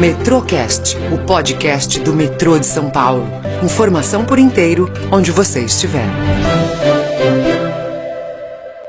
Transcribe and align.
Metrocast, 0.00 0.96
o 1.12 1.26
podcast 1.26 2.00
do 2.00 2.14
metrô 2.14 2.58
de 2.58 2.64
São 2.64 2.88
Paulo. 2.88 3.26
Informação 3.62 4.24
por 4.24 4.38
inteiro, 4.38 4.90
onde 5.12 5.30
você 5.30 5.60
estiver. 5.60 6.06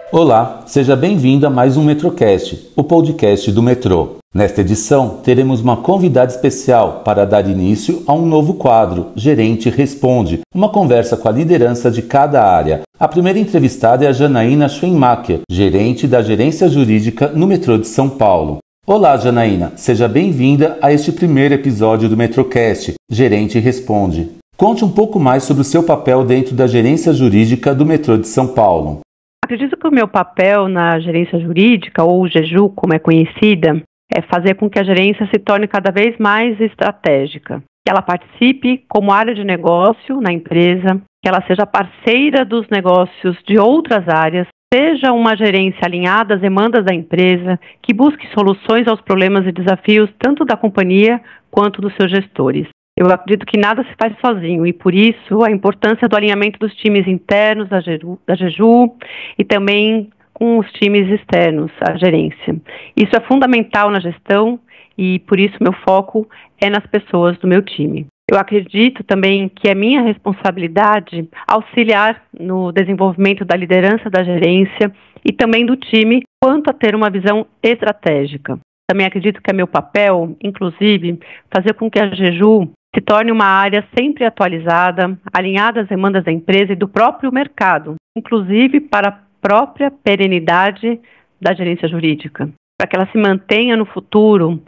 Olá, 0.10 0.64
seja 0.68 0.96
bem-vindo 0.96 1.46
a 1.46 1.50
mais 1.50 1.76
um 1.76 1.84
Metrocast, 1.84 2.72
o 2.78 2.84
podcast 2.86 3.52
do 3.52 3.62
metrô. 3.62 4.20
Nesta 4.34 4.62
edição, 4.62 5.20
teremos 5.22 5.60
uma 5.60 5.76
convidada 5.76 6.32
especial 6.32 7.02
para 7.04 7.26
dar 7.26 7.46
início 7.46 8.04
a 8.08 8.14
um 8.14 8.26
novo 8.26 8.54
quadro, 8.54 9.08
Gerente 9.14 9.70
Responde, 9.70 10.40
uma 10.56 10.70
conversa 10.70 11.18
com 11.18 11.28
a 11.28 11.34
liderança 11.34 11.92
de 11.92 12.04
cada 12.04 12.42
área. 12.42 12.84
A 12.98 13.08
primeira 13.10 13.38
entrevistada 13.38 14.06
é 14.06 14.08
a 14.08 14.14
Janaína 14.14 14.70
Schweinmacher, 14.70 15.42
gerente 15.52 16.08
da 16.08 16.22
Gerência 16.22 16.70
Jurídica 16.70 17.28
no 17.28 17.48
metrô 17.48 17.78
de 17.78 17.88
São 17.88 18.08
Paulo. 18.08 18.60
Olá, 18.88 19.16
Janaína. 19.16 19.78
Seja 19.78 20.08
bem-vinda 20.08 20.80
a 20.82 20.92
este 20.92 21.12
primeiro 21.12 21.54
episódio 21.54 22.10
do 22.10 22.18
Metrocast, 22.18 22.96
Gerente 23.08 23.60
Responde. 23.60 24.32
Conte 24.58 24.84
um 24.84 24.92
pouco 24.92 25.20
mais 25.20 25.44
sobre 25.44 25.62
o 25.62 25.64
seu 25.64 25.86
papel 25.86 26.26
dentro 26.26 26.56
da 26.56 26.66
gerência 26.66 27.14
jurídica 27.14 27.76
do 27.76 27.86
metrô 27.86 28.18
de 28.18 28.28
São 28.28 28.56
Paulo. 28.56 29.02
Acredito 29.46 29.78
que 29.78 29.88
o 29.88 29.94
meu 29.94 30.08
papel 30.08 30.68
na 30.68 31.00
gerência 31.00 31.40
jurídica, 31.40 32.04
ou 32.04 32.28
GEJU, 32.28 32.70
como 32.70 32.96
é 32.96 32.98
conhecida, 32.98 33.80
é 34.12 34.22
fazer 34.24 34.56
com 34.56 34.68
que 34.68 34.80
a 34.80 34.84
gerência 34.84 35.30
se 35.32 35.40
torne 35.40 35.68
cada 35.68 35.92
vez 35.92 36.18
mais 36.18 36.60
estratégica, 36.60 37.60
que 37.86 37.92
ela 37.92 38.02
participe 38.02 38.84
como 38.90 39.14
área 39.14 39.36
de 39.36 39.44
negócio 39.44 40.20
na 40.20 40.34
empresa, 40.34 41.00
que 41.24 41.30
ela 41.30 41.46
seja 41.46 41.68
parceira 41.68 42.44
dos 42.44 42.68
negócios 42.72 43.38
de 43.48 43.60
outras 43.60 44.10
áreas 44.10 44.48
Seja 44.74 45.12
uma 45.12 45.36
gerência 45.36 45.82
alinhada 45.84 46.36
às 46.36 46.42
demandas 46.42 46.86
da 46.86 46.96
empresa, 46.96 47.60
que 47.82 47.94
busque 47.94 48.26
soluções 48.34 48.88
aos 48.88 49.02
problemas 49.02 49.46
e 49.46 49.52
desafios 49.52 50.10
tanto 50.18 50.46
da 50.46 50.56
companhia 50.56 51.20
quanto 51.50 51.82
dos 51.82 51.94
seus 51.96 52.10
gestores. 52.10 52.68
Eu 52.98 53.08
acredito 53.08 53.46
que 53.46 53.60
nada 53.60 53.84
se 53.84 53.94
faz 54.00 54.14
sozinho 54.26 54.66
e, 54.66 54.72
por 54.72 54.94
isso, 54.94 55.44
a 55.44 55.52
importância 55.52 56.08
do 56.08 56.16
alinhamento 56.16 56.58
dos 56.58 56.74
times 56.76 57.06
internos 57.06 57.68
da, 57.68 57.80
da 58.26 58.36
Jeju 58.36 58.96
e 59.38 59.44
também 59.44 60.10
com 60.34 60.58
os 60.58 60.72
times 60.72 61.08
externos, 61.10 61.72
a 61.82 61.98
gerência. 61.98 62.56
Isso 62.96 63.16
é 63.16 63.20
fundamental 63.28 63.92
na 63.92 64.00
gestão 64.00 64.58
e, 64.98 65.20
por 65.20 65.38
isso, 65.38 65.58
meu 65.60 65.74
foco 65.86 66.30
é 66.62 66.70
nas 66.70 66.86
pessoas 66.88 67.38
do 67.40 67.48
meu 67.48 67.62
time. 67.62 68.08
Eu 68.32 68.40
acredito 68.40 69.04
também 69.04 69.50
que 69.50 69.68
é 69.68 69.76
minha 69.76 70.02
responsabilidade 70.02 71.28
auxiliar 71.46 72.24
no 72.40 72.72
desenvolvimento 72.72 73.44
da 73.44 73.58
liderança 73.58 74.10
da 74.10 74.24
gerência 74.24 74.90
e 75.26 75.34
também 75.34 75.66
do 75.66 75.76
time 75.76 76.24
quanto 76.42 76.70
a 76.70 76.74
ter 76.74 76.96
uma 76.96 77.10
visão 77.10 77.46
estratégica. 77.62 78.58
Também 78.90 79.06
acredito 79.06 79.42
que 79.42 79.52
é 79.52 79.54
meu 79.54 79.68
papel, 79.68 80.38
inclusive, 80.42 81.20
fazer 81.54 81.74
com 81.74 81.92
que 81.92 82.00
a 82.00 82.08
Jeju 82.16 82.72
se 82.96 83.02
torne 83.02 83.34
uma 83.34 83.46
área 83.46 83.86
sempre 83.98 84.24
atualizada, 84.24 85.20
alinhada 85.34 85.82
às 85.82 85.90
demandas 85.90 86.24
da 86.24 86.32
empresa 86.32 86.72
e 86.72 86.78
do 86.78 86.88
próprio 86.88 87.34
mercado, 87.34 87.96
inclusive 88.18 88.80
para 88.80 89.10
a 89.10 89.20
própria 89.42 89.92
perenidade 89.92 91.02
da 91.40 91.54
gerência 91.54 91.90
jurídica, 91.90 92.50
para 92.78 92.88
que 92.88 92.96
ela 92.96 93.10
se 93.12 93.18
mantenha 93.18 93.76
no 93.76 93.86
futuro 93.86 94.62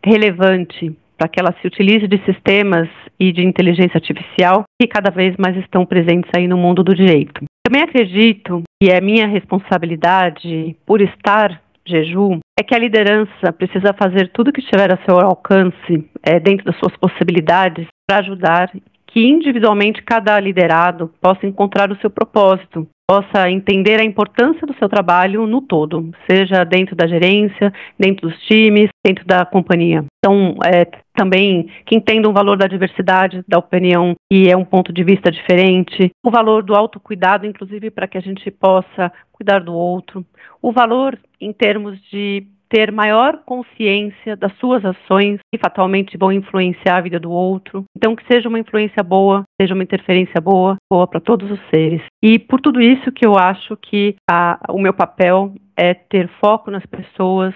relevante 0.00 0.96
para 1.20 1.28
que 1.28 1.38
ela 1.38 1.54
se 1.60 1.66
utilize 1.66 2.08
de 2.08 2.16
sistemas 2.24 2.88
e 3.18 3.30
de 3.30 3.44
inteligência 3.44 3.98
artificial 3.98 4.64
que 4.80 4.88
cada 4.88 5.10
vez 5.10 5.36
mais 5.36 5.54
estão 5.58 5.84
presentes 5.84 6.30
aí 6.34 6.48
no 6.48 6.56
mundo 6.56 6.82
do 6.82 6.94
direito. 6.94 7.44
Também 7.62 7.82
acredito 7.82 8.62
que 8.82 8.90
é 8.90 9.02
minha 9.02 9.26
responsabilidade, 9.26 10.74
por 10.86 11.02
estar 11.02 11.60
jejum, 11.86 12.38
é 12.58 12.62
que 12.62 12.74
a 12.74 12.78
liderança 12.78 13.52
precisa 13.52 13.92
fazer 13.92 14.30
tudo 14.32 14.50
que 14.50 14.60
estiver 14.62 14.90
a 14.90 14.98
seu 15.04 15.20
alcance, 15.20 16.08
é, 16.22 16.40
dentro 16.40 16.64
das 16.64 16.78
suas 16.78 16.96
possibilidades, 16.96 17.86
para 18.08 18.20
ajudar 18.20 18.72
que 19.06 19.20
individualmente 19.20 20.02
cada 20.02 20.40
liderado 20.40 21.12
possa 21.20 21.46
encontrar 21.46 21.92
o 21.92 21.96
seu 21.96 22.08
propósito, 22.08 22.88
possa 23.10 23.50
entender 23.50 23.98
a 23.98 24.04
importância 24.04 24.64
do 24.64 24.74
seu 24.74 24.88
trabalho 24.88 25.44
no 25.44 25.60
todo, 25.60 26.12
seja 26.30 26.62
dentro 26.62 26.94
da 26.94 27.08
gerência, 27.08 27.72
dentro 27.98 28.28
dos 28.28 28.40
times, 28.42 28.88
dentro 29.04 29.26
da 29.26 29.44
companhia. 29.44 30.04
Então, 30.18 30.54
é, 30.64 30.84
também 31.12 31.68
que 31.84 31.96
entendam 31.96 32.30
o 32.30 32.34
valor 32.34 32.56
da 32.56 32.68
diversidade, 32.68 33.42
da 33.48 33.58
opinião 33.58 34.14
e 34.32 34.48
é 34.48 34.56
um 34.56 34.64
ponto 34.64 34.92
de 34.92 35.02
vista 35.02 35.28
diferente, 35.28 36.12
o 36.24 36.30
valor 36.30 36.62
do 36.62 36.76
autocuidado, 36.76 37.44
inclusive 37.44 37.90
para 37.90 38.06
que 38.06 38.16
a 38.16 38.22
gente 38.22 38.48
possa 38.48 39.10
cuidar 39.32 39.58
do 39.58 39.74
outro, 39.74 40.24
o 40.62 40.70
valor 40.70 41.18
em 41.40 41.52
termos 41.52 42.00
de 42.12 42.46
ter 42.70 42.92
maior 42.92 43.42
consciência 43.44 44.36
das 44.36 44.56
suas 44.58 44.84
ações 44.84 45.40
que 45.52 45.60
fatalmente 45.60 46.16
vão 46.16 46.32
influenciar 46.32 46.96
a 46.96 47.00
vida 47.00 47.18
do 47.18 47.30
outro. 47.30 47.84
Então, 47.96 48.14
que 48.14 48.24
seja 48.32 48.48
uma 48.48 48.60
influência 48.60 49.02
boa, 49.02 49.42
seja 49.60 49.74
uma 49.74 49.82
interferência 49.82 50.40
boa, 50.40 50.76
boa 50.90 51.06
para 51.06 51.20
todos 51.20 51.50
os 51.50 51.60
seres. 51.68 52.00
E 52.22 52.38
por 52.38 52.60
tudo 52.60 52.80
isso 52.80 53.10
que 53.10 53.26
eu 53.26 53.36
acho 53.36 53.76
que 53.76 54.14
a, 54.30 54.58
o 54.70 54.78
meu 54.78 54.94
papel 54.94 55.52
é 55.76 55.92
ter 55.92 56.30
foco 56.40 56.70
nas 56.70 56.86
pessoas, 56.86 57.52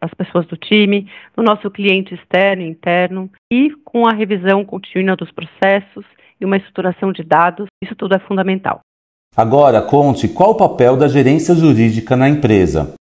as 0.00 0.14
pessoas 0.14 0.46
do 0.46 0.56
time, 0.56 1.10
no 1.36 1.42
nosso 1.42 1.68
cliente 1.70 2.14
externo 2.14 2.62
e 2.62 2.68
interno, 2.68 3.28
e 3.52 3.70
com 3.84 4.06
a 4.06 4.12
revisão 4.12 4.64
contínua 4.64 5.16
dos 5.16 5.32
processos 5.32 6.04
e 6.40 6.44
uma 6.44 6.56
estruturação 6.56 7.12
de 7.12 7.24
dados, 7.24 7.66
isso 7.82 7.96
tudo 7.96 8.14
é 8.14 8.18
fundamental. 8.20 8.80
Agora, 9.36 9.82
conte 9.82 10.28
qual 10.28 10.50
o 10.50 10.56
papel 10.56 10.96
da 10.96 11.08
gerência 11.08 11.56
jurídica 11.56 12.14
na 12.16 12.28
empresa. 12.28 12.94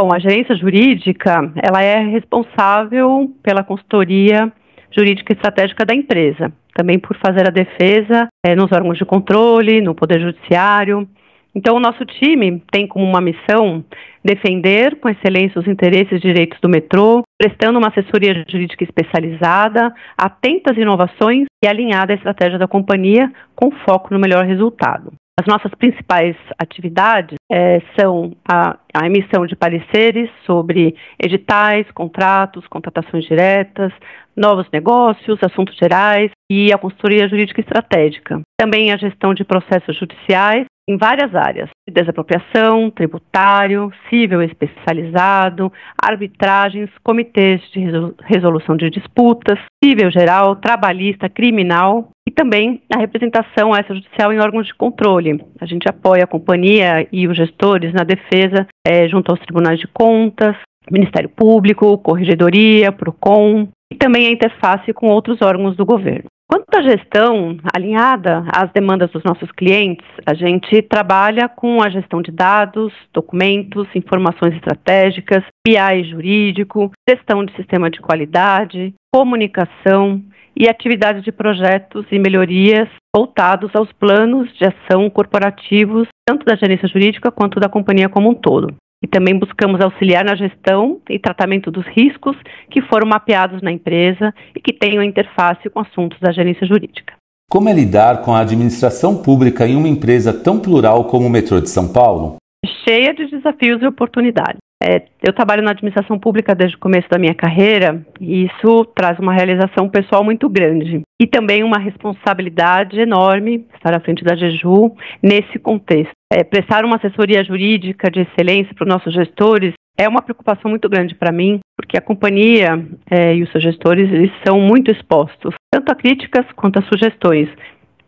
Bom, 0.00 0.14
a 0.14 0.20
gerência 0.20 0.54
jurídica, 0.54 1.52
ela 1.60 1.82
é 1.82 1.98
responsável 1.98 3.34
pela 3.42 3.64
consultoria 3.64 4.52
jurídica 4.96 5.32
e 5.32 5.34
estratégica 5.34 5.84
da 5.84 5.92
empresa, 5.92 6.52
também 6.72 7.00
por 7.00 7.16
fazer 7.16 7.48
a 7.48 7.50
defesa 7.50 8.28
é, 8.46 8.54
nos 8.54 8.70
órgãos 8.70 8.96
de 8.96 9.04
controle, 9.04 9.80
no 9.80 9.96
Poder 9.96 10.20
Judiciário. 10.20 11.08
Então, 11.52 11.74
o 11.74 11.80
nosso 11.80 12.04
time 12.06 12.62
tem 12.70 12.86
como 12.86 13.04
uma 13.04 13.20
missão 13.20 13.84
defender 14.24 15.00
com 15.00 15.08
excelência 15.08 15.60
os 15.60 15.66
interesses 15.66 16.12
e 16.12 16.20
direitos 16.20 16.60
do 16.60 16.68
metrô, 16.68 17.24
prestando 17.36 17.80
uma 17.80 17.88
assessoria 17.88 18.44
jurídica 18.48 18.84
especializada, 18.84 19.92
atenta 20.16 20.70
às 20.70 20.78
inovações 20.78 21.46
e 21.60 21.66
alinhada 21.66 22.12
à 22.12 22.14
estratégia 22.14 22.56
da 22.56 22.68
companhia, 22.68 23.32
com 23.52 23.72
foco 23.84 24.14
no 24.14 24.20
melhor 24.20 24.44
resultado. 24.44 25.12
As 25.38 25.46
nossas 25.46 25.72
principais 25.76 26.34
atividades 26.58 27.36
é, 27.48 27.80
são 27.96 28.32
a, 28.44 28.76
a, 28.92 29.06
emissão 29.06 29.46
de 29.46 29.54
pareceres 29.54 30.28
sobre 30.44 30.96
editais, 31.16 31.88
contratos, 31.92 32.66
contratações 32.66 33.24
diretas, 33.24 33.92
novos 34.36 34.66
negócios, 34.72 35.38
assuntos 35.40 35.76
gerais 35.76 36.32
e 36.50 36.72
a 36.72 36.78
consultoria 36.78 37.28
jurídica 37.28 37.60
estratégica. 37.60 38.40
Também 38.60 38.90
a 38.90 38.96
gestão 38.96 39.32
de 39.32 39.44
processos 39.44 39.96
judiciais 39.96 40.66
em 40.88 40.96
várias 40.96 41.32
áreas: 41.32 41.70
desapropriação, 41.88 42.90
tributário, 42.90 43.92
civil 44.10 44.42
especializado, 44.42 45.72
arbitragens, 46.02 46.90
comitês 47.04 47.60
de 47.70 47.84
resolução 48.24 48.76
de 48.76 48.90
disputas, 48.90 49.60
civil 49.84 50.10
geral, 50.10 50.56
trabalhista, 50.56 51.28
criminal 51.28 52.08
também 52.38 52.80
a 52.94 53.00
representação 53.00 53.74
extrajudicial 53.74 54.32
em 54.32 54.38
órgãos 54.38 54.68
de 54.68 54.74
controle. 54.74 55.44
A 55.60 55.66
gente 55.66 55.88
apoia 55.88 56.22
a 56.22 56.28
companhia 56.28 57.08
e 57.10 57.26
os 57.26 57.36
gestores 57.36 57.92
na 57.92 58.04
defesa 58.04 58.64
é, 58.86 59.08
junto 59.08 59.32
aos 59.32 59.40
tribunais 59.40 59.80
de 59.80 59.88
contas, 59.88 60.56
Ministério 60.88 61.28
Público, 61.28 61.98
Corregedoria, 61.98 62.92
PROCON 62.92 63.66
e 63.92 63.96
também 63.96 64.28
a 64.28 64.30
interface 64.30 64.92
com 64.92 65.08
outros 65.08 65.42
órgãos 65.42 65.76
do 65.76 65.84
governo. 65.84 66.26
Quanto 66.50 66.78
à 66.78 66.82
gestão 66.82 67.58
alinhada 67.74 68.42
às 68.50 68.72
demandas 68.72 69.10
dos 69.10 69.22
nossos 69.22 69.50
clientes, 69.52 70.06
a 70.24 70.32
gente 70.32 70.80
trabalha 70.80 71.46
com 71.46 71.82
a 71.82 71.90
gestão 71.90 72.22
de 72.22 72.30
dados, 72.30 72.90
documentos, 73.12 73.86
informações 73.94 74.54
estratégicas, 74.54 75.44
BI 75.66 76.04
jurídico, 76.04 76.90
gestão 77.06 77.44
de 77.44 77.54
sistema 77.54 77.90
de 77.90 78.00
qualidade, 78.00 78.94
comunicação 79.12 80.22
e 80.58 80.68
atividades 80.68 81.22
de 81.22 81.30
projetos 81.30 82.04
e 82.10 82.18
melhorias 82.18 82.88
voltados 83.14 83.70
aos 83.74 83.92
planos 83.92 84.52
de 84.58 84.64
ação 84.64 85.08
corporativos, 85.08 86.08
tanto 86.26 86.44
da 86.44 86.56
gerência 86.56 86.88
jurídica 86.88 87.30
quanto 87.30 87.60
da 87.60 87.68
companhia 87.68 88.08
como 88.08 88.30
um 88.30 88.34
todo 88.34 88.74
e 89.02 89.06
também 89.06 89.38
buscamos 89.38 89.80
auxiliar 89.80 90.24
na 90.24 90.34
gestão 90.34 91.00
e 91.08 91.18
tratamento 91.18 91.70
dos 91.70 91.86
riscos 91.86 92.36
que 92.70 92.82
foram 92.82 93.06
mapeados 93.06 93.62
na 93.62 93.70
empresa 93.70 94.34
e 94.54 94.60
que 94.60 94.72
tenham 94.72 95.02
interface 95.02 95.70
com 95.70 95.80
assuntos 95.80 96.18
da 96.20 96.32
gerência 96.32 96.66
jurídica. 96.66 97.14
Como 97.50 97.68
é 97.68 97.72
lidar 97.72 98.22
com 98.22 98.34
a 98.34 98.40
administração 98.40 99.22
pública 99.22 99.66
em 99.66 99.76
uma 99.76 99.88
empresa 99.88 100.32
tão 100.32 100.60
plural 100.60 101.04
como 101.04 101.26
o 101.26 101.30
metrô 101.30 101.60
de 101.60 101.70
São 101.70 101.92
Paulo? 101.92 102.36
Cheia 102.84 103.14
de 103.14 103.26
desafios 103.26 103.80
e 103.80 103.86
oportunidades. 103.86 104.58
É, 104.82 105.02
eu 105.20 105.32
trabalho 105.32 105.62
na 105.62 105.72
administração 105.72 106.18
pública 106.18 106.54
desde 106.54 106.76
o 106.76 106.80
começo 106.80 107.08
da 107.10 107.18
minha 107.18 107.34
carreira 107.34 108.00
e 108.20 108.44
isso 108.44 108.84
traz 108.94 109.18
uma 109.18 109.32
realização 109.32 109.88
pessoal 109.88 110.22
muito 110.22 110.48
grande 110.48 111.02
e 111.20 111.26
também 111.26 111.64
uma 111.64 111.78
responsabilidade 111.78 112.98
enorme 113.00 113.66
estar 113.74 113.96
à 113.96 114.00
frente 114.00 114.22
da 114.22 114.36
Jeju 114.36 114.94
nesse 115.20 115.58
contexto. 115.58 116.12
É, 116.32 116.44
prestar 116.44 116.84
uma 116.84 116.96
assessoria 116.96 117.42
jurídica 117.42 118.08
de 118.08 118.20
excelência 118.20 118.72
para 118.72 118.84
os 118.84 118.88
nossos 118.88 119.12
gestores 119.12 119.74
é 119.98 120.08
uma 120.08 120.22
preocupação 120.22 120.70
muito 120.70 120.88
grande 120.88 121.16
para 121.16 121.32
mim, 121.32 121.58
porque 121.76 121.98
a 121.98 122.00
companhia 122.00 122.80
é, 123.10 123.34
e 123.34 123.42
os 123.42 123.50
seus 123.50 123.64
gestores 123.64 124.08
eles 124.12 124.30
são 124.46 124.60
muito 124.60 124.92
expostos, 124.92 125.54
tanto 125.72 125.90
a 125.90 125.96
críticas 125.96 126.46
quanto 126.54 126.78
a 126.78 126.82
sugestões, 126.82 127.48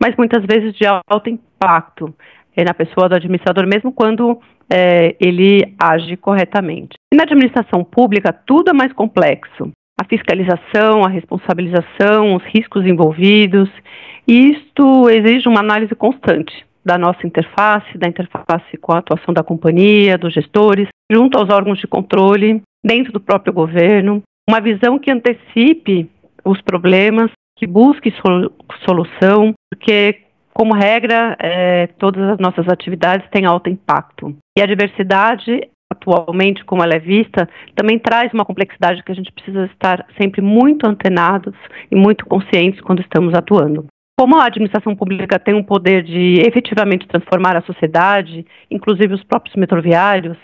mas 0.01 0.15
muitas 0.15 0.45
vezes 0.45 0.73
de 0.73 0.85
alto 0.85 1.29
impacto 1.29 2.15
na 2.57 2.73
pessoa 2.73 3.07
do 3.07 3.15
administrador, 3.15 3.65
mesmo 3.65 3.91
quando 3.91 4.39
é, 4.69 5.15
ele 5.19 5.73
age 5.79 6.15
corretamente. 6.17 6.95
E 7.13 7.15
na 7.15 7.23
administração 7.23 7.83
pública, 7.83 8.33
tudo 8.33 8.69
é 8.69 8.73
mais 8.73 8.93
complexo. 8.93 9.71
A 9.99 10.05
fiscalização, 10.05 11.03
a 11.03 11.09
responsabilização, 11.09 12.35
os 12.35 12.43
riscos 12.45 12.85
envolvidos, 12.85 13.69
e 14.27 14.51
isto 14.51 15.09
exige 15.09 15.47
uma 15.47 15.59
análise 15.59 15.93
constante 15.95 16.65
da 16.83 16.97
nossa 16.97 17.25
interface, 17.25 17.97
da 17.97 18.07
interface 18.07 18.77
com 18.79 18.93
a 18.93 18.99
atuação 18.99 19.33
da 19.33 19.43
companhia, 19.43 20.17
dos 20.17 20.33
gestores, 20.33 20.87
junto 21.11 21.37
aos 21.37 21.49
órgãos 21.49 21.79
de 21.79 21.87
controle, 21.87 22.61
dentro 22.83 23.11
do 23.11 23.19
próprio 23.19 23.53
governo, 23.53 24.23
uma 24.49 24.59
visão 24.59 24.97
que 24.97 25.11
antecipe 25.11 26.09
os 26.43 26.59
problemas, 26.61 27.29
que 27.57 27.67
busque 27.67 28.11
solução, 28.83 29.53
porque, 29.69 30.21
como 30.53 30.73
regra, 30.73 31.35
é, 31.39 31.87
todas 31.97 32.23
as 32.29 32.37
nossas 32.37 32.67
atividades 32.67 33.29
têm 33.29 33.45
alto 33.45 33.69
impacto. 33.69 34.35
E 34.57 34.61
a 34.61 34.65
diversidade, 34.65 35.67
atualmente, 35.91 36.63
como 36.65 36.83
ela 36.83 36.93
é 36.93 36.99
vista, 36.99 37.47
também 37.75 37.99
traz 37.99 38.33
uma 38.33 38.45
complexidade 38.45 39.03
que 39.03 39.11
a 39.11 39.15
gente 39.15 39.31
precisa 39.31 39.65
estar 39.65 40.05
sempre 40.19 40.41
muito 40.41 40.87
antenados 40.87 41.55
e 41.89 41.95
muito 41.95 42.25
conscientes 42.25 42.81
quando 42.81 43.01
estamos 43.01 43.33
atuando. 43.33 43.85
Como 44.19 44.37
a 44.37 44.45
administração 44.45 44.95
pública 44.95 45.39
tem 45.39 45.55
um 45.55 45.63
poder 45.63 46.03
de 46.03 46.41
efetivamente 46.45 47.07
transformar 47.07 47.57
a 47.57 47.63
sociedade, 47.63 48.45
inclusive 48.69 49.15
os 49.15 49.23
próprios 49.23 49.55
metroviários, 49.55 50.37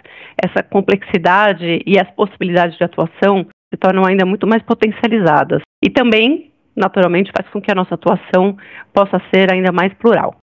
essa 0.43 0.63
complexidade 0.63 1.83
e 1.85 1.99
as 1.99 2.09
possibilidades 2.15 2.75
de 2.75 2.83
atuação 2.83 3.45
se 3.71 3.77
tornam 3.79 4.03
ainda 4.05 4.25
muito 4.25 4.47
mais 4.47 4.63
potencializadas. 4.63 5.61
E 5.83 5.91
também, 5.91 6.51
naturalmente, 6.77 7.31
faz 7.35 7.49
com 7.51 7.59
que 7.59 7.71
a 7.71 7.75
nossa 7.75 7.95
atuação 7.95 8.55
possa 8.93 9.19
ser 9.33 9.51
ainda 9.51 9.71
mais 9.71 9.93
plural. 9.95 10.35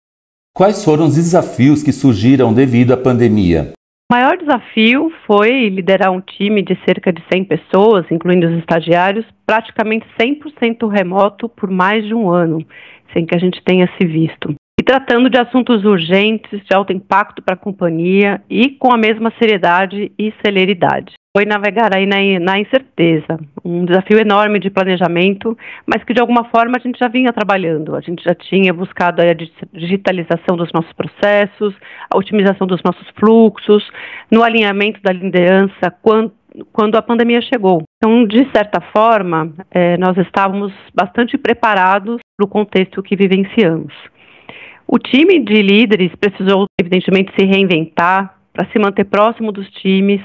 Quais 0.55 0.85
foram 0.85 1.07
os 1.07 1.15
desafios 1.15 1.83
que 1.83 1.93
surgiram 1.93 2.53
devido 2.53 2.93
à 2.93 2.97
pandemia? 2.97 3.73
O 4.11 4.15
maior 4.15 4.37
desafio 4.37 5.11
foi 5.27 5.69
liderar 5.69 6.13
um 6.13 6.21
time 6.21 6.63
de 6.63 6.79
cerca 6.87 7.13
de 7.13 7.23
100 7.33 7.45
pessoas, 7.45 8.05
incluindo 8.11 8.47
os 8.47 8.59
estagiários, 8.59 9.25
praticamente 9.47 10.07
100% 10.21 10.89
remoto 10.89 11.49
por 11.49 11.71
mais 11.71 12.05
de 12.05 12.15
um 12.15 12.29
ano 12.29 12.65
sem 13.15 13.25
que 13.25 13.35
a 13.35 13.39
gente 13.39 13.63
tenha 13.65 13.89
se 13.97 14.07
visto. 14.07 14.55
E 14.79 14.83
tratando 14.83 15.31
de 15.31 15.39
assuntos 15.39 15.85
urgentes, 15.85 16.61
de 16.65 16.75
alto 16.75 16.93
impacto 16.93 17.41
para 17.41 17.55
a 17.55 17.59
companhia 17.59 18.43
e 18.51 18.71
com 18.71 18.93
a 18.93 18.99
mesma 18.99 19.33
seriedade 19.39 20.13
e 20.19 20.33
celeridade. 20.45 21.15
Foi 21.37 21.45
navegar 21.45 21.93
aí 21.93 22.07
na, 22.07 22.17
na, 22.39 22.61
incerteza, 22.61 23.41
um 23.65 23.85
desafio 23.85 24.21
enorme 24.21 24.61
de 24.61 24.71
planejamento, 24.71 25.59
mas 25.85 26.05
que 26.05 26.15
de 26.15 26.21
alguma 26.21 26.45
forma 26.45 26.77
a 26.77 26.81
gente 26.81 26.97
já 26.97 27.09
vinha 27.09 27.33
trabalhando. 27.33 27.97
A 27.97 28.01
gente 28.01 28.23
já 28.23 28.37
tinha 28.37 28.73
buscado 28.73 29.21
a 29.21 29.35
digitalização 29.73 30.57
dos 30.57 30.71
nossos 30.73 30.93
processos, 30.93 31.75
a 32.09 32.17
otimização 32.17 32.69
dos 32.69 32.81
nossos 32.85 33.09
fluxos, 33.19 33.85
no 34.31 34.45
alinhamento 34.45 35.03
da 35.03 35.13
liderança, 35.13 35.91
quanto 36.01 36.33
quando 36.73 36.95
a 36.95 37.03
pandemia 37.03 37.41
chegou. 37.43 37.83
Então, 37.97 38.25
de 38.25 38.49
certa 38.53 38.81
forma, 38.81 39.53
é, 39.73 39.97
nós 39.97 40.17
estávamos 40.19 40.73
bastante 40.95 41.37
preparados 41.37 42.21
para 42.37 42.47
o 42.47 42.49
contexto 42.49 43.03
que 43.03 43.17
vivenciamos. 43.17 43.93
O 44.87 44.99
time 44.99 45.41
de 45.41 45.63
líderes 45.63 46.13
precisou, 46.15 46.67
evidentemente, 46.81 47.33
se 47.37 47.45
reinventar 47.45 48.37
para 48.53 48.71
se 48.71 48.79
manter 48.79 49.05
próximo 49.05 49.51
dos 49.51 49.69
times, 49.71 50.21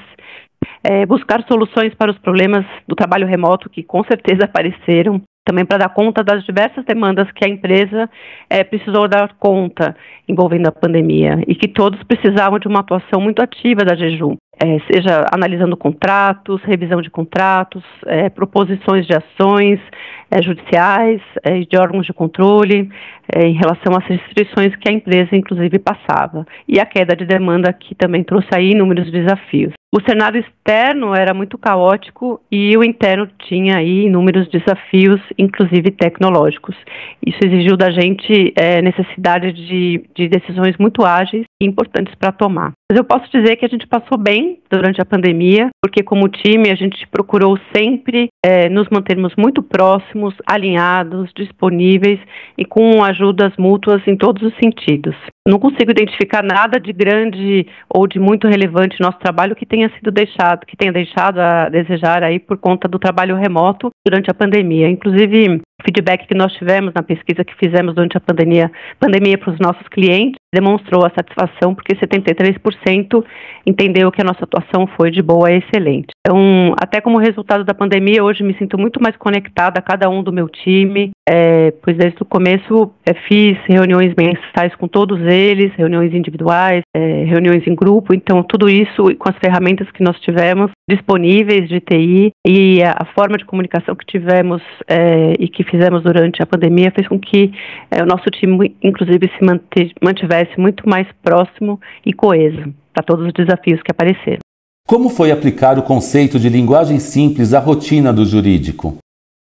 é, 0.82 1.04
buscar 1.06 1.44
soluções 1.46 1.94
para 1.94 2.10
os 2.10 2.18
problemas 2.18 2.64
do 2.86 2.94
trabalho 2.94 3.26
remoto 3.26 3.68
que 3.68 3.82
com 3.82 4.02
certeza 4.04 4.44
apareceram, 4.44 5.20
também 5.44 5.64
para 5.64 5.78
dar 5.78 5.88
conta 5.88 6.22
das 6.22 6.44
diversas 6.44 6.84
demandas 6.84 7.30
que 7.32 7.44
a 7.44 7.48
empresa 7.48 8.08
é, 8.48 8.62
precisou 8.62 9.08
dar 9.08 9.34
conta 9.38 9.96
envolvendo 10.28 10.68
a 10.68 10.72
pandemia 10.72 11.42
e 11.46 11.54
que 11.54 11.68
todos 11.68 12.02
precisavam 12.04 12.58
de 12.58 12.68
uma 12.68 12.80
atuação 12.80 13.20
muito 13.20 13.42
ativa 13.42 13.84
da 13.84 13.96
Jejum 13.96 14.36
é, 14.62 14.78
seja 14.92 15.24
analisando 15.32 15.76
contratos, 15.76 16.62
revisão 16.62 17.00
de 17.00 17.10
contratos, 17.10 17.82
é, 18.06 18.28
proposições 18.28 19.06
de 19.06 19.14
ações 19.14 19.80
é, 20.30 20.42
judiciais 20.42 21.20
e 21.44 21.66
de 21.66 21.78
órgãos 21.78 22.06
de 22.06 22.12
controle 22.12 22.90
é, 23.34 23.46
em 23.46 23.54
relação 23.54 23.94
às 23.96 24.04
restrições 24.04 24.76
que 24.76 24.88
a 24.88 24.92
empresa, 24.92 25.34
inclusive, 25.34 25.78
passava. 25.78 26.46
E 26.68 26.78
a 26.78 26.84
queda 26.84 27.16
de 27.16 27.24
demanda 27.24 27.72
que 27.72 27.94
também 27.94 28.22
trouxe 28.22 28.48
aí 28.52 28.70
inúmeros 28.72 29.10
desafios. 29.10 29.72
O 29.92 30.00
cenário 30.08 30.40
externo 30.40 31.12
era 31.12 31.34
muito 31.34 31.58
caótico 31.58 32.40
e 32.50 32.76
o 32.76 32.84
interno 32.84 33.28
tinha 33.48 33.78
aí 33.78 34.04
inúmeros 34.04 34.48
desafios, 34.48 35.20
inclusive 35.36 35.90
tecnológicos. 35.90 36.76
Isso 37.26 37.38
exigiu 37.44 37.76
da 37.76 37.90
gente 37.90 38.52
é, 38.56 38.80
necessidade 38.80 39.52
de, 39.52 40.04
de 40.14 40.28
decisões 40.28 40.76
muito 40.78 41.04
ágeis 41.04 41.44
e 41.60 41.66
importantes 41.66 42.14
para 42.14 42.30
tomar. 42.30 42.72
Mas 42.88 42.98
eu 42.98 43.04
posso 43.04 43.28
dizer 43.32 43.56
que 43.56 43.64
a 43.64 43.68
gente 43.68 43.86
passou 43.86 44.16
bem 44.16 44.49
durante 44.70 45.00
a 45.00 45.04
pandemia, 45.04 45.70
porque 45.82 46.02
como 46.02 46.28
time 46.28 46.70
a 46.70 46.74
gente 46.74 47.06
procurou 47.08 47.58
sempre 47.74 48.29
é, 48.44 48.68
nos 48.68 48.88
mantermos 48.88 49.34
muito 49.36 49.62
próximos, 49.62 50.34
alinhados, 50.46 51.30
disponíveis 51.36 52.18
e 52.56 52.64
com 52.64 53.04
ajudas 53.04 53.52
mútuas 53.58 54.02
em 54.06 54.16
todos 54.16 54.42
os 54.42 54.54
sentidos. 54.56 55.14
Não 55.46 55.58
consigo 55.58 55.90
identificar 55.90 56.42
nada 56.42 56.78
de 56.78 56.92
grande 56.92 57.66
ou 57.88 58.06
de 58.06 58.18
muito 58.18 58.46
relevante 58.46 58.96
no 59.00 59.06
nosso 59.06 59.18
trabalho 59.18 59.56
que 59.56 59.66
tenha 59.66 59.90
sido 59.90 60.10
deixado, 60.10 60.66
que 60.66 60.76
tenha 60.76 60.92
deixado 60.92 61.38
a 61.38 61.68
desejar 61.68 62.22
aí 62.22 62.38
por 62.38 62.58
conta 62.58 62.86
do 62.86 62.98
trabalho 62.98 63.36
remoto 63.36 63.90
durante 64.06 64.30
a 64.30 64.34
pandemia. 64.34 64.88
Inclusive, 64.88 65.60
o 65.80 65.82
feedback 65.82 66.26
que 66.26 66.36
nós 66.36 66.52
tivemos 66.52 66.92
na 66.94 67.02
pesquisa 67.02 67.42
que 67.42 67.54
fizemos 67.56 67.94
durante 67.94 68.16
a 68.16 68.20
pandemia, 68.20 68.70
pandemia 68.98 69.38
para 69.38 69.52
os 69.52 69.58
nossos 69.58 69.88
clientes 69.88 70.38
demonstrou 70.52 71.06
a 71.06 71.10
satisfação 71.10 71.74
porque 71.74 71.96
73% 71.96 73.24
entendeu 73.66 74.12
que 74.12 74.20
a 74.20 74.24
nossa 74.24 74.44
atuação 74.44 74.86
foi 74.96 75.10
de 75.10 75.22
boa 75.22 75.48
a 75.48 75.52
excelente. 75.52 76.08
Então, 76.20 76.74
até 76.78 77.00
como 77.00 77.18
resultado 77.18 77.64
da 77.64 77.72
pandemia, 77.72 78.22
hoje 78.30 78.42
me 78.42 78.56
sinto 78.56 78.78
muito 78.78 79.02
mais 79.02 79.16
conectada 79.16 79.78
a 79.78 79.82
cada 79.82 80.08
um 80.08 80.22
do 80.22 80.32
meu 80.32 80.48
time, 80.48 81.10
é, 81.28 81.72
pois 81.82 81.96
desde 81.96 82.22
o 82.22 82.24
começo 82.24 82.92
é, 83.04 83.12
fiz 83.28 83.58
reuniões 83.66 84.14
mensais 84.16 84.74
com 84.76 84.86
todos 84.88 85.20
eles, 85.20 85.72
reuniões 85.74 86.14
individuais, 86.14 86.82
é, 86.94 87.24
reuniões 87.24 87.66
em 87.66 87.74
grupo, 87.74 88.14
então 88.14 88.42
tudo 88.42 88.68
isso 88.68 89.04
com 89.18 89.28
as 89.28 89.36
ferramentas 89.38 89.90
que 89.90 90.02
nós 90.02 90.18
tivemos 90.20 90.70
disponíveis 90.88 91.68
de 91.68 91.80
TI 91.80 92.30
e 92.46 92.82
a, 92.82 92.96
a 93.00 93.04
forma 93.06 93.36
de 93.36 93.44
comunicação 93.44 93.94
que 93.94 94.06
tivemos 94.06 94.62
é, 94.88 95.34
e 95.38 95.48
que 95.48 95.64
fizemos 95.64 96.02
durante 96.02 96.42
a 96.42 96.46
pandemia 96.46 96.92
fez 96.92 97.08
com 97.08 97.18
que 97.18 97.52
é, 97.90 98.02
o 98.02 98.06
nosso 98.06 98.24
time, 98.30 98.74
inclusive, 98.82 99.30
se 99.38 99.44
mantivesse 100.02 100.58
muito 100.58 100.88
mais 100.88 101.06
próximo 101.22 101.80
e 102.06 102.12
coeso 102.12 102.72
para 102.92 103.04
todos 103.04 103.26
os 103.26 103.32
desafios 103.32 103.80
que 103.82 103.90
apareceram. 103.90 104.49
Como 104.90 105.08
foi 105.08 105.30
aplicar 105.30 105.78
o 105.78 105.84
conceito 105.84 106.36
de 106.36 106.48
linguagem 106.48 106.98
simples 106.98 107.54
à 107.54 107.60
rotina 107.60 108.12
do 108.12 108.24
jurídico? 108.24 108.96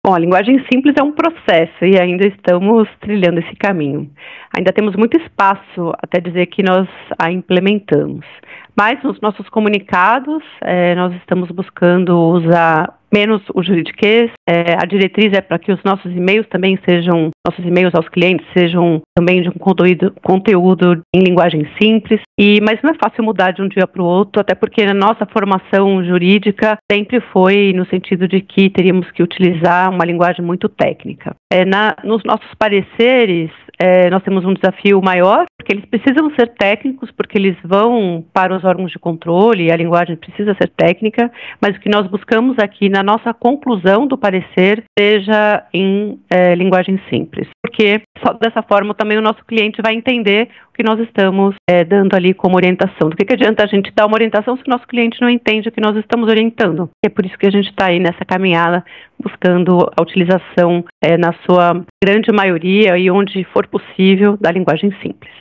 Bom, 0.07 0.15
a 0.15 0.17
linguagem 0.17 0.57
simples 0.71 0.95
é 0.97 1.03
um 1.03 1.11
processo 1.11 1.83
e 1.83 1.99
ainda 1.99 2.25
estamos 2.25 2.87
trilhando 3.01 3.41
esse 3.41 3.53
caminho. 3.57 4.09
Ainda 4.55 4.71
temos 4.71 4.95
muito 4.95 5.17
espaço 5.17 5.91
até 6.01 6.21
dizer 6.21 6.45
que 6.45 6.63
nós 6.63 6.87
a 7.21 7.29
implementamos. 7.29 8.25
Mas 8.73 9.03
nos 9.03 9.19
nossos 9.19 9.49
comunicados, 9.49 10.41
é, 10.61 10.95
nós 10.95 11.13
estamos 11.15 11.51
buscando 11.51 12.17
usar 12.17 12.97
menos 13.13 13.41
o 13.53 13.61
juridiquês. 13.61 14.31
É, 14.47 14.73
a 14.73 14.85
diretriz 14.85 15.31
é 15.33 15.41
para 15.41 15.59
que 15.59 15.71
os 15.71 15.81
nossos 15.83 16.11
e-mails 16.11 16.47
também 16.47 16.77
sejam, 16.83 17.29
nossos 17.47 17.63
e-mails 17.63 17.93
aos 17.93 18.09
clientes 18.09 18.45
sejam 18.57 19.01
também 19.15 19.41
de 19.41 19.49
um 19.49 19.53
conteúdo, 19.53 20.13
conteúdo 20.23 21.01
em 21.15 21.19
linguagem 21.19 21.67
simples. 21.81 22.19
E, 22.39 22.59
mas 22.61 22.81
não 22.81 22.91
é 22.91 22.95
fácil 22.95 23.23
mudar 23.23 23.51
de 23.51 23.61
um 23.61 23.67
dia 23.67 23.85
para 23.85 24.01
o 24.01 24.05
outro, 24.05 24.41
até 24.41 24.55
porque 24.55 24.81
a 24.81 24.93
nossa 24.93 25.25
formação 25.25 26.03
jurídica 26.03 26.77
sempre 26.91 27.21
foi 27.31 27.73
no 27.75 27.85
sentido 27.85 28.27
de 28.27 28.41
que 28.41 28.69
teríamos 28.69 29.09
que 29.11 29.21
utilizar 29.21 29.91
uma 29.91 30.05
linguagem 30.05 30.43
muito 30.43 30.67
técnica. 30.67 31.35
É, 31.53 31.63
na, 31.65 31.95
nos 32.03 32.23
nossos 32.23 32.51
pareceres, 32.57 33.51
é, 33.77 34.09
nós 34.09 34.23
temos 34.23 34.43
um 34.43 34.55
desafio 34.55 34.99
maior, 35.03 35.45
porque 35.55 35.71
eles 35.71 35.85
precisam 35.85 36.31
ser 36.31 36.47
técnicos, 36.47 37.11
porque 37.11 37.37
eles 37.37 37.55
vão 37.63 38.25
para 38.33 38.57
os 38.57 38.63
órgãos 38.63 38.91
de 38.91 38.97
controle 38.97 39.71
a 39.71 39.75
linguagem 39.75 40.15
precisa 40.15 40.55
ser 40.55 40.69
técnica, 40.69 41.31
mas 41.61 41.75
o 41.75 41.79
que 41.79 41.89
nós 41.89 42.07
buscamos 42.07 42.57
aqui 42.57 42.89
na 42.89 43.03
nossa 43.03 43.35
conclusão 43.35 44.07
do 44.07 44.17
parecer 44.17 44.83
seja 44.97 45.63
em 45.71 46.19
é, 46.27 46.55
linguagem 46.55 46.99
simples, 47.07 47.47
porque 47.73 48.03
só 48.23 48.33
dessa 48.33 48.61
forma 48.61 48.93
também 48.93 49.17
o 49.17 49.21
nosso 49.21 49.43
cliente 49.45 49.81
vai 49.81 49.95
entender 49.95 50.47
o 50.69 50.73
que 50.73 50.83
nós 50.83 50.99
estamos 50.99 51.55
é, 51.67 51.83
dando 51.83 52.15
ali 52.15 52.31
como 52.31 52.55
orientação. 52.55 53.09
Do 53.09 53.15
que, 53.15 53.25
que 53.25 53.33
adianta 53.33 53.63
a 53.63 53.67
gente 53.67 53.91
dar 53.95 54.05
uma 54.05 54.15
orientação 54.15 54.55
se 54.55 54.61
o 54.67 54.69
nosso 54.69 54.85
cliente 54.85 55.19
não 55.19 55.27
entende 55.27 55.67
o 55.67 55.71
que 55.71 55.81
nós 55.81 55.97
estamos 55.97 56.29
orientando? 56.29 56.87
É 57.03 57.09
por 57.09 57.25
isso 57.25 57.35
que 57.35 57.47
a 57.47 57.51
gente 57.51 57.69
está 57.69 57.87
aí 57.87 57.99
nessa 57.99 58.23
caminhada 58.23 58.85
buscando 59.19 59.89
a 59.97 60.01
utilização 60.03 60.85
é, 61.03 61.17
na 61.17 61.33
sua 61.45 61.83
grande 62.03 62.31
maioria 62.31 62.95
e 62.95 63.09
onde 63.09 63.43
for 63.45 63.65
possível 63.65 64.37
da 64.39 64.51
linguagem 64.51 64.91
simples. 65.01 65.31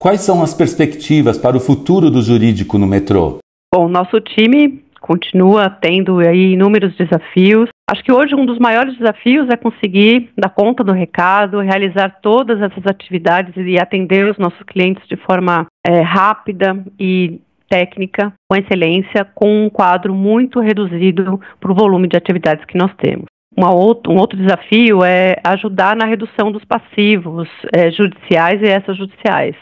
Quais 0.00 0.22
são 0.22 0.42
as 0.42 0.54
perspectivas 0.54 1.36
para 1.36 1.56
o 1.56 1.60
futuro 1.60 2.10
do 2.10 2.22
jurídico 2.22 2.78
no 2.78 2.86
metrô? 2.86 3.38
Bom, 3.74 3.86
nosso 3.86 4.18
time 4.20 4.82
continua 5.06 5.70
tendo 5.70 6.18
aí 6.18 6.52
inúmeros 6.52 6.96
desafios. 6.96 7.68
Acho 7.88 8.02
que 8.02 8.12
hoje 8.12 8.34
um 8.34 8.44
dos 8.44 8.58
maiores 8.58 8.98
desafios 8.98 9.48
é 9.48 9.56
conseguir 9.56 10.30
dar 10.36 10.48
conta 10.48 10.82
do 10.82 10.92
recado, 10.92 11.60
realizar 11.60 12.18
todas 12.20 12.60
essas 12.60 12.84
atividades 12.86 13.54
e 13.56 13.78
atender 13.78 14.28
os 14.28 14.36
nossos 14.36 14.62
clientes 14.64 15.06
de 15.06 15.16
forma 15.16 15.66
é, 15.86 16.00
rápida 16.00 16.84
e 16.98 17.40
técnica, 17.68 18.32
com 18.50 18.56
excelência, 18.56 19.24
com 19.34 19.66
um 19.66 19.70
quadro 19.70 20.14
muito 20.14 20.60
reduzido 20.60 21.40
para 21.60 21.72
o 21.72 21.74
volume 21.74 22.08
de 22.08 22.16
atividades 22.16 22.64
que 22.64 22.78
nós 22.78 22.92
temos. 22.96 23.26
Um 23.56 24.18
outro 24.18 24.36
desafio 24.36 25.02
é 25.02 25.36
ajudar 25.42 25.96
na 25.96 26.04
redução 26.04 26.52
dos 26.52 26.64
passivos 26.64 27.48
é, 27.72 27.90
judiciais 27.90 28.60
e 28.60 28.66
extrajudiciais 28.66 29.56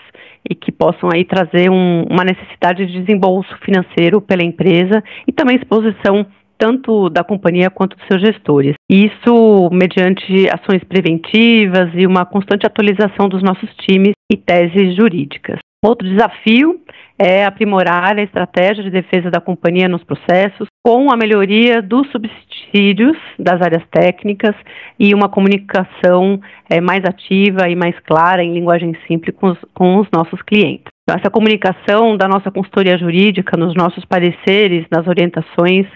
e 0.49 0.55
que 0.55 0.71
possam 0.71 1.09
aí 1.13 1.25
trazer 1.25 1.71
um, 1.71 2.05
uma 2.11 2.25
necessidade 2.25 2.87
de 2.87 3.01
desembolso 3.01 3.57
financeiro 3.65 4.21
pela 4.21 4.43
empresa 4.43 5.03
e 5.27 5.33
também 5.33 5.57
exposição 5.57 6.27
tanto 6.57 7.11
da 7.11 7.25
companhia 7.25 7.71
quanto 7.71 7.97
dos 7.97 8.07
seus 8.07 8.21
gestores. 8.21 8.75
Isso 8.89 9.69
mediante 9.73 10.49
ações 10.49 10.85
preventivas 10.85 11.91
e 11.95 12.07
uma 12.07 12.25
constante 12.25 12.67
atualização 12.67 13.29
dos 13.29 13.43
nossos 13.43 13.69
times 13.77 14.13
e 14.31 14.37
teses 14.37 14.97
jurídicas. 14.97 15.59
Outro 15.85 16.09
desafio 16.09 16.81
é 17.19 17.45
aprimorar 17.45 18.19
a 18.19 18.23
estratégia 18.23 18.83
de 18.83 18.91
defesa 18.91 19.31
da 19.31 19.39
companhia 19.39 19.87
nos 19.87 20.03
processos, 20.03 20.67
com 20.83 21.13
a 21.13 21.17
melhoria 21.17 21.83
dos 21.83 22.11
subsídios 22.11 23.19
das 23.39 23.61
áreas 23.61 23.83
técnicas 23.91 24.55
e 24.99 25.15
uma 25.15 25.29
comunicação 25.29 26.41
é, 26.71 26.81
mais 26.81 27.05
ativa 27.05 27.69
e 27.69 27.77
mais 27.77 27.95
clara 28.01 28.43
em 28.43 28.55
linguagem 28.55 28.97
simples 29.07 29.37
com 29.37 29.49
os, 29.49 29.59
com 29.75 29.99
os 29.99 30.09
nossos 30.11 30.41
clientes. 30.41 30.87
Essa 31.07 31.29
comunicação 31.29 32.17
da 32.17 32.27
nossa 32.27 32.51
consultoria 32.51 32.97
jurídica, 32.97 33.55
nos 33.55 33.75
nossos 33.75 34.07
pareceres, 34.07 34.87
nas 34.91 35.07
orientações, 35.07 35.87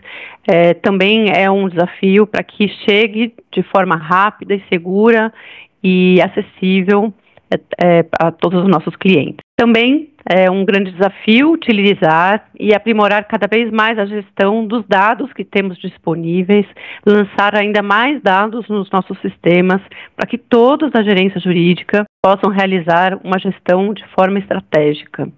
é, 0.47 0.75
também 0.75 1.31
é 1.35 1.51
um 1.51 1.67
desafio 1.67 2.27
para 2.27 2.43
que 2.43 2.69
chegue 2.87 3.33
de 3.51 3.63
forma 3.63 3.97
rápida 3.97 4.55
e 4.55 4.63
segura 4.71 5.33
e 5.83 6.21
acessível 6.21 7.11
é, 7.51 7.61
é, 7.83 8.07
a 8.21 8.31
todos 8.31 8.63
os 8.63 8.69
nossos 8.69 8.95
clientes. 8.97 9.39
Também 9.57 10.11
é 10.31 10.51
um 10.51 10.65
grande 10.65 10.93
desafio 10.93 11.51
utilizar 11.53 12.45
e 12.61 12.75
aprimorar 12.75 13.25
cada 13.25 13.47
vez 13.47 13.71
mais 13.73 13.99
a 13.99 14.05
gestão 14.05 14.67
dos 14.67 14.85
dados 14.87 15.33
que 15.33 15.43
temos 15.43 15.79
disponíveis, 15.79 16.67
lançar 17.05 17.57
ainda 17.57 17.83
mais 17.83 18.23
dados 18.23 18.69
nos 18.69 18.91
nossos 18.91 19.19
sistemas 19.21 19.81
para 20.15 20.29
que 20.29 20.37
todos 20.37 20.93
da 20.93 21.03
gerência 21.03 21.41
jurídica 21.41 22.05
possam 22.23 22.51
realizar 22.51 23.19
uma 23.25 23.39
gestão 23.39 23.95
de 23.95 24.07
forma 24.09 24.39
estratégica. 24.39 25.29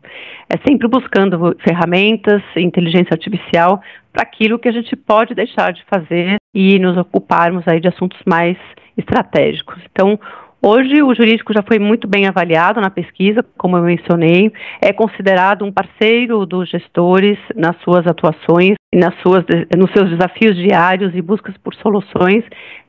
É 0.53 0.59
sempre 0.67 0.89
buscando 0.89 1.57
ferramentas, 1.63 2.43
inteligência 2.57 3.15
artificial 3.15 3.81
para 4.13 4.23
aquilo 4.23 4.59
que 4.59 4.69
a 4.69 4.73
gente 4.73 4.97
pode 4.97 5.35
deixar 5.35 5.73
de 5.73 5.85
fazer 5.85 6.37
e 6.53 6.79
nos 6.81 6.97
ocuparmos 6.97 7.63
aí 7.69 7.81
de 7.81 7.89
assuntos 7.89 8.19
mais 8.27 8.57
estratégicos. 8.97 9.79
Então, 9.93 10.19
Hoje, 10.63 11.03
o 11.03 11.15
jurídico 11.15 11.55
já 11.55 11.63
foi 11.63 11.79
muito 11.79 12.07
bem 12.07 12.27
avaliado 12.27 12.83
na 12.83 12.91
pesquisa, 12.91 13.43
como 13.57 13.79
eu 13.79 13.83
mencionei, 13.83 14.53
é 14.83 14.93
considerado 14.93 15.65
um 15.65 15.73
parceiro 15.73 16.45
dos 16.45 16.69
gestores 16.69 17.39
nas 17.57 17.81
suas 17.83 18.07
atuações 18.07 18.75
e 18.95 18.99
nas 18.99 19.15
suas, 19.23 19.43
nos 19.75 19.91
seus 19.93 20.11
desafios 20.11 20.55
diários 20.55 21.15
e 21.15 21.23
buscas 21.23 21.57
por 21.57 21.75
soluções, 21.77 22.45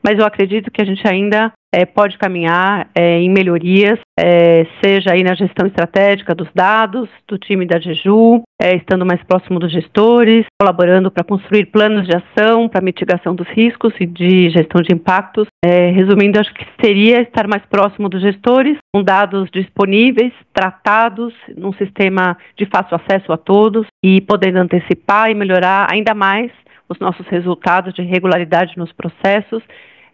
mas 0.06 0.18
eu 0.18 0.26
acredito 0.26 0.70
que 0.70 0.82
a 0.82 0.84
gente 0.84 1.02
ainda 1.08 1.50
é, 1.74 1.86
pode 1.86 2.18
caminhar 2.18 2.90
é, 2.94 3.18
em 3.18 3.30
melhorias, 3.30 3.98
é, 4.18 4.66
seja 4.84 5.12
aí 5.12 5.22
na 5.22 5.34
gestão 5.34 5.66
estratégica 5.66 6.34
dos 6.34 6.48
dados, 6.54 7.08
do 7.26 7.38
time 7.38 7.64
da 7.64 7.80
Jeju, 7.80 8.42
é, 8.60 8.76
estando 8.76 9.06
mais 9.06 9.22
próximo 9.22 9.58
dos 9.58 9.72
gestores, 9.72 10.44
colaborando 10.60 11.10
para 11.10 11.24
construir 11.24 11.66
planos 11.66 12.06
de 12.06 12.14
ação 12.14 12.68
para 12.68 12.84
mitigação 12.84 13.34
dos 13.34 13.48
riscos 13.48 13.94
e 13.98 14.04
de 14.04 14.50
gestão 14.50 14.82
de 14.82 14.92
impactos. 14.92 15.46
É, 15.64 15.90
resumindo, 15.90 16.38
acho 16.38 16.52
que 16.52 16.66
seria 16.80 17.22
estar 17.22 17.48
mais 17.48 17.64
próximo 17.66 18.08
dos 18.08 18.20
gestores, 18.20 18.76
com 18.94 19.02
dados 19.02 19.48
disponíveis, 19.50 20.32
tratados, 20.52 21.32
num 21.56 21.72
sistema 21.72 22.36
de 22.56 22.66
fácil 22.66 22.96
acesso 22.96 23.32
a 23.32 23.38
todos 23.38 23.86
e 24.04 24.20
podendo 24.20 24.58
antecipar 24.58 25.30
e 25.30 25.34
melhorar 25.34 25.86
ainda 25.90 26.14
mais 26.14 26.50
os 26.88 26.98
nossos 26.98 27.26
resultados 27.28 27.94
de 27.94 28.02
regularidade 28.02 28.76
nos 28.76 28.92
processos 28.92 29.62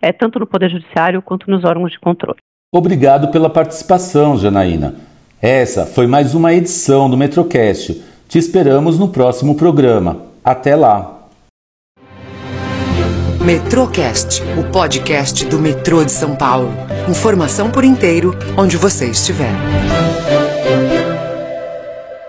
é, 0.00 0.12
tanto 0.12 0.38
no 0.38 0.46
Poder 0.46 0.70
Judiciário 0.70 1.22
quanto 1.22 1.50
nos 1.50 1.64
órgãos 1.64 1.92
de 1.92 1.98
controle. 1.98 2.38
Obrigado 2.72 3.30
pela 3.30 3.48
participação, 3.48 4.36
Janaína. 4.36 4.94
Essa 5.40 5.86
foi 5.86 6.06
mais 6.06 6.34
uma 6.34 6.52
edição 6.52 7.08
do 7.08 7.16
Metrocast. 7.16 8.02
Te 8.28 8.38
esperamos 8.38 8.98
no 8.98 9.08
próximo 9.08 9.54
programa. 9.54 10.22
Até 10.44 10.76
lá! 10.76 11.18
Metrocast, 13.40 14.42
o 14.58 14.70
podcast 14.70 15.46
do 15.46 15.58
metrô 15.58 16.04
de 16.04 16.12
São 16.12 16.36
Paulo. 16.36 16.70
Informação 17.08 17.70
por 17.70 17.82
inteiro, 17.82 18.36
onde 18.58 18.76
você 18.76 19.06
estiver. 19.06 19.52